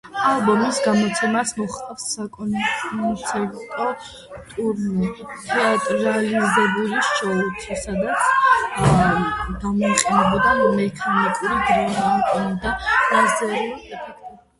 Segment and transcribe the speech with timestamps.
[0.27, 3.85] ალბომის გამოცემას მოჰყვა საკონცერტო
[4.53, 5.11] ტურნე,
[5.43, 8.33] თეატრალიზებული შოუთი, სადაც
[8.81, 14.39] გამოიყენებოდა მექანიკური დრაკონი და ლაზერული ეფექტები.